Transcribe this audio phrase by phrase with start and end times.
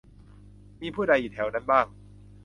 [0.81, 1.85] มีผู้ใดอยู่แถวนั้นบ้าง